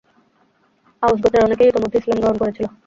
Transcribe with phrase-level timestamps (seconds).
[1.03, 2.65] আউস গোত্রের অনেকেই ইতোমধ্যে ইসলাম গ্রহণ করেছিল।